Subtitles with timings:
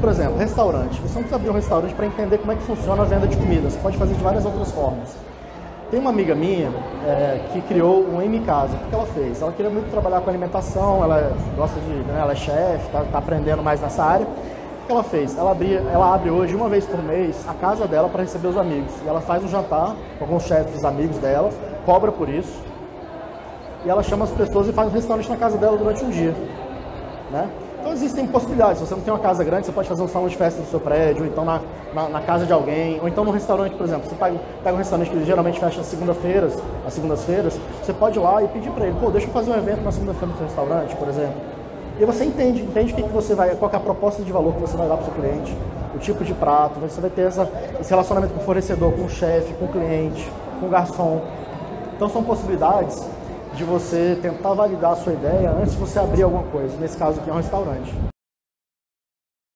[0.00, 1.00] Por exemplo, restaurante.
[1.00, 3.36] Você não precisa abrir um restaurante para entender como é que funciona a venda de
[3.36, 3.70] comida.
[3.70, 5.16] Você pode fazer de várias outras formas.
[5.92, 6.72] Tem uma amiga minha
[7.06, 8.76] é, que criou um M Casa.
[8.76, 9.40] O que ela fez?
[9.40, 13.18] Ela queria muito trabalhar com alimentação, ela gosta de, né, ela é chefe, está tá
[13.18, 14.26] aprendendo mais nessa área.
[14.26, 15.38] O que ela fez?
[15.38, 18.56] Ela, abria, ela abre hoje, uma vez por mês, a casa dela para receber os
[18.56, 18.92] amigos.
[19.04, 21.48] E ela faz um jantar com alguns chefes amigos dela,
[21.84, 22.60] cobra por isso.
[23.84, 26.34] E ela chama as pessoas e faz um restaurante na casa dela durante um dia.
[27.30, 27.48] Né?
[27.86, 28.80] Então existem possibilidades.
[28.80, 30.66] Se você não tem uma casa grande, você pode fazer um salão de festa no
[30.66, 31.60] seu prédio, ou então na,
[31.94, 34.08] na, na casa de alguém, ou então no restaurante, por exemplo.
[34.08, 38.22] Você pega, pega um restaurante que geralmente fecha às segunda-feiras, às segundas-feiras, você pode ir
[38.22, 40.46] lá e pedir para ele, pô, deixa eu fazer um evento na segunda-feira no seu
[40.48, 41.34] restaurante, por exemplo.
[42.00, 44.60] E você entende, entende que, que você vai, qual é a proposta de valor que
[44.60, 45.56] você vai dar para o seu cliente,
[45.94, 47.48] o tipo de prato, você vai ter essa,
[47.80, 50.28] esse relacionamento com o fornecedor, com o chefe, com o cliente,
[50.58, 51.22] com o garçom.
[51.94, 53.06] Então são possibilidades
[53.56, 56.76] de você tentar validar a sua ideia antes de você abrir alguma coisa.
[56.76, 58.15] Nesse caso aqui é um restaurante.